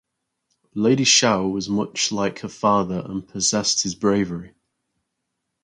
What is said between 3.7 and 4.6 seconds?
his bravery.